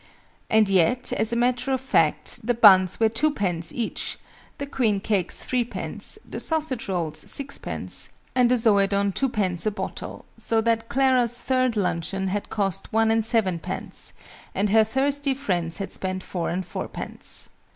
[0.49, 4.17] And yet, as a matter of fact, the buns were 2_d._ each,
[4.57, 10.59] the queen cakes 3_d._, the sausage rolls 6_d._, and the Zoëdone 2_d._ a bottle: so
[10.59, 14.13] that Clara's third luncheon had cost one and sevenpence,
[14.55, 17.51] and her thirsty friends had spent four and fourpence!